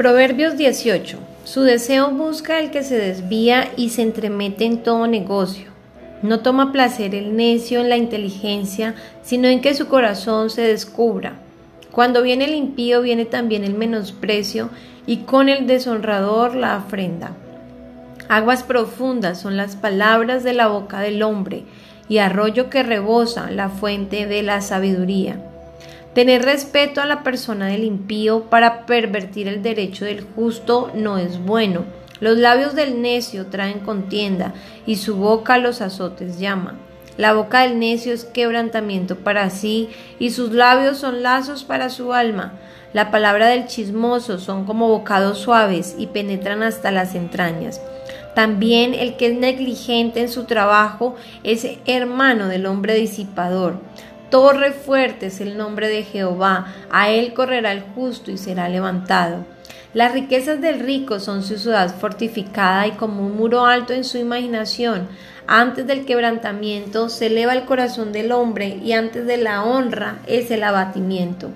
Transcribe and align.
Proverbios 0.00 0.56
18. 0.56 1.18
Su 1.44 1.60
deseo 1.60 2.10
busca 2.10 2.58
el 2.58 2.70
que 2.70 2.82
se 2.82 2.96
desvía 2.96 3.70
y 3.76 3.90
se 3.90 4.00
entremete 4.00 4.64
en 4.64 4.82
todo 4.82 5.06
negocio. 5.06 5.66
No 6.22 6.40
toma 6.40 6.72
placer 6.72 7.14
el 7.14 7.36
necio 7.36 7.82
en 7.82 7.90
la 7.90 7.98
inteligencia, 7.98 8.94
sino 9.22 9.46
en 9.48 9.60
que 9.60 9.74
su 9.74 9.88
corazón 9.88 10.48
se 10.48 10.62
descubra. 10.62 11.34
Cuando 11.90 12.22
viene 12.22 12.46
el 12.46 12.54
impío 12.54 13.02
viene 13.02 13.26
también 13.26 13.62
el 13.62 13.74
menosprecio 13.74 14.70
y 15.06 15.18
con 15.18 15.50
el 15.50 15.66
deshonrador 15.66 16.54
la 16.54 16.76
afrenda. 16.76 17.32
Aguas 18.30 18.62
profundas 18.62 19.38
son 19.38 19.58
las 19.58 19.76
palabras 19.76 20.42
de 20.44 20.54
la 20.54 20.68
boca 20.68 21.00
del 21.00 21.22
hombre 21.22 21.64
y 22.08 22.16
arroyo 22.16 22.70
que 22.70 22.82
rebosa 22.82 23.50
la 23.50 23.68
fuente 23.68 24.26
de 24.26 24.42
la 24.44 24.62
sabiduría. 24.62 25.49
Tener 26.14 26.42
respeto 26.42 27.00
a 27.00 27.06
la 27.06 27.22
persona 27.22 27.68
del 27.68 27.84
impío 27.84 28.44
para 28.50 28.84
pervertir 28.84 29.46
el 29.46 29.62
derecho 29.62 30.04
del 30.04 30.22
justo 30.34 30.90
no 30.92 31.18
es 31.18 31.38
bueno. 31.38 31.84
Los 32.18 32.36
labios 32.36 32.74
del 32.74 33.00
necio 33.00 33.46
traen 33.46 33.78
contienda 33.78 34.52
y 34.86 34.96
su 34.96 35.16
boca 35.16 35.56
los 35.56 35.80
azotes 35.80 36.40
llama. 36.40 36.74
La 37.16 37.32
boca 37.32 37.60
del 37.60 37.78
necio 37.78 38.12
es 38.12 38.24
quebrantamiento 38.24 39.16
para 39.16 39.50
sí 39.50 39.88
y 40.18 40.30
sus 40.30 40.52
labios 40.52 40.98
son 40.98 41.22
lazos 41.22 41.62
para 41.62 41.90
su 41.90 42.12
alma. 42.12 42.54
La 42.92 43.12
palabra 43.12 43.46
del 43.46 43.66
chismoso 43.66 44.38
son 44.38 44.64
como 44.64 44.88
bocados 44.88 45.38
suaves 45.38 45.94
y 45.96 46.08
penetran 46.08 46.64
hasta 46.64 46.90
las 46.90 47.14
entrañas. 47.14 47.80
También 48.34 48.94
el 48.94 49.16
que 49.16 49.26
es 49.26 49.34
negligente 49.34 50.20
en 50.20 50.28
su 50.28 50.44
trabajo 50.44 51.14
es 51.44 51.66
hermano 51.86 52.48
del 52.48 52.66
hombre 52.66 52.94
disipador. 52.94 53.78
Torre 54.30 54.70
fuerte 54.70 55.26
es 55.26 55.40
el 55.40 55.56
nombre 55.56 55.88
de 55.88 56.04
Jehová, 56.04 56.72
a 56.90 57.10
él 57.10 57.34
correrá 57.34 57.72
el 57.72 57.82
justo 57.82 58.30
y 58.30 58.38
será 58.38 58.68
levantado. 58.68 59.44
Las 59.92 60.12
riquezas 60.12 60.60
del 60.60 60.78
rico 60.78 61.18
son 61.18 61.42
su 61.42 61.58
ciudad 61.58 61.92
fortificada 61.92 62.86
y 62.86 62.92
como 62.92 63.26
un 63.26 63.36
muro 63.36 63.66
alto 63.66 63.92
en 63.92 64.04
su 64.04 64.18
imaginación. 64.18 65.08
Antes 65.48 65.84
del 65.88 66.06
quebrantamiento 66.06 67.08
se 67.08 67.26
eleva 67.26 67.54
el 67.54 67.64
corazón 67.64 68.12
del 68.12 68.30
hombre 68.30 68.78
y 68.84 68.92
antes 68.92 69.26
de 69.26 69.36
la 69.36 69.64
honra 69.64 70.20
es 70.28 70.52
el 70.52 70.62
abatimiento. 70.62 71.50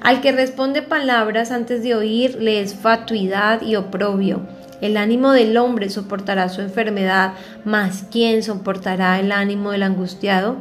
Al 0.00 0.20
que 0.20 0.32
responde 0.32 0.82
palabras 0.82 1.52
antes 1.52 1.84
de 1.84 1.94
oír 1.94 2.36
le 2.40 2.60
es 2.60 2.74
fatuidad 2.74 3.62
y 3.62 3.76
oprobio. 3.76 4.40
El 4.80 4.96
ánimo 4.96 5.32
del 5.32 5.56
hombre 5.56 5.90
soportará 5.90 6.48
su 6.48 6.60
enfermedad, 6.60 7.32
mas 7.64 8.04
¿quién 8.10 8.42
soportará 8.42 9.18
el 9.18 9.32
ánimo 9.32 9.72
del 9.72 9.82
angustiado? 9.82 10.56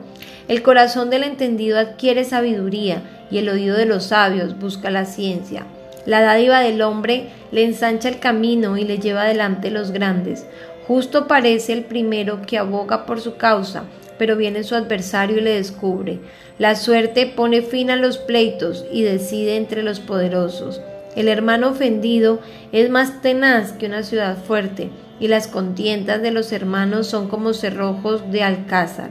El 0.47 0.63
corazón 0.63 1.09
del 1.09 1.23
entendido 1.23 1.77
adquiere 1.77 2.23
sabiduría 2.23 3.01
y 3.29 3.37
el 3.37 3.49
oído 3.49 3.77
de 3.77 3.85
los 3.85 4.05
sabios 4.05 4.57
busca 4.57 4.89
la 4.89 5.05
ciencia. 5.05 5.65
La 6.05 6.21
dádiva 6.21 6.61
del 6.61 6.81
hombre 6.81 7.27
le 7.51 7.63
ensancha 7.63 8.09
el 8.09 8.19
camino 8.19 8.77
y 8.77 8.85
le 8.85 8.97
lleva 8.97 9.23
adelante 9.23 9.69
los 9.69 9.91
grandes. 9.91 10.45
Justo 10.87 11.27
parece 11.27 11.73
el 11.73 11.83
primero 11.83 12.41
que 12.41 12.57
aboga 12.57 13.05
por 13.05 13.19
su 13.19 13.35
causa, 13.35 13.83
pero 14.17 14.37
viene 14.37 14.63
su 14.63 14.73
adversario 14.73 15.37
y 15.37 15.41
le 15.41 15.55
descubre. 15.55 16.19
La 16.57 16.75
suerte 16.75 17.27
pone 17.27 17.61
fin 17.61 17.91
a 17.91 17.97
los 17.97 18.17
pleitos 18.17 18.85
y 18.91 19.03
decide 19.03 19.57
entre 19.57 19.83
los 19.83 19.99
poderosos. 19.99 20.81
El 21.17 21.29
hermano 21.29 21.69
ofendido 21.69 22.39
es 22.71 22.91
más 22.91 23.23
tenaz 23.23 23.71
que 23.71 23.87
una 23.87 24.03
ciudad 24.03 24.37
fuerte, 24.37 24.91
y 25.19 25.29
las 25.29 25.47
contiendas 25.47 26.21
de 26.21 26.29
los 26.29 26.51
hermanos 26.51 27.07
son 27.07 27.27
como 27.27 27.55
cerrojos 27.55 28.31
de 28.31 28.43
alcázar. 28.43 29.09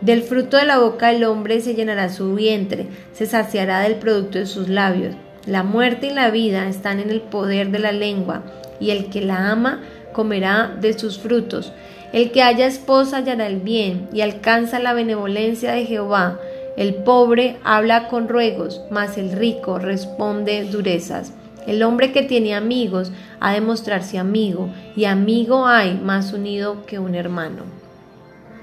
Del 0.00 0.22
fruto 0.22 0.56
de 0.56 0.64
la 0.64 0.78
boca 0.78 1.08
del 1.08 1.24
hombre 1.24 1.60
se 1.60 1.74
llenará 1.74 2.08
su 2.08 2.34
vientre, 2.34 2.86
se 3.12 3.26
saciará 3.26 3.80
del 3.80 3.96
producto 3.96 4.38
de 4.38 4.46
sus 4.46 4.70
labios. 4.70 5.14
La 5.44 5.62
muerte 5.62 6.06
y 6.06 6.14
la 6.14 6.30
vida 6.30 6.70
están 6.70 7.00
en 7.00 7.10
el 7.10 7.20
poder 7.20 7.70
de 7.70 7.80
la 7.80 7.92
lengua, 7.92 8.44
y 8.80 8.88
el 8.88 9.10
que 9.10 9.20
la 9.20 9.50
ama 9.50 9.82
comerá 10.14 10.74
de 10.80 10.98
sus 10.98 11.18
frutos. 11.18 11.70
El 12.14 12.30
que 12.30 12.42
haya 12.42 12.64
esposa 12.64 13.18
hallará 13.18 13.46
el 13.46 13.60
bien 13.60 14.08
y 14.10 14.22
alcanza 14.22 14.78
la 14.78 14.94
benevolencia 14.94 15.72
de 15.72 15.84
Jehová. 15.84 16.40
El 16.78 16.94
pobre 16.94 17.58
habla 17.62 18.08
con 18.08 18.28
ruegos, 18.28 18.80
mas 18.90 19.18
el 19.18 19.32
rico 19.32 19.78
responde 19.78 20.64
durezas. 20.64 21.34
El 21.66 21.82
hombre 21.82 22.12
que 22.12 22.22
tiene 22.22 22.54
amigos 22.54 23.12
ha 23.40 23.52
de 23.52 23.60
mostrarse 23.60 24.18
amigo, 24.18 24.68
y 24.96 25.04
amigo 25.04 25.66
hay 25.66 25.94
más 25.94 26.32
unido 26.32 26.84
que 26.86 26.98
un 26.98 27.14
hermano. 27.14 27.81